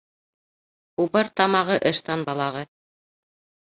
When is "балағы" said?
2.33-2.69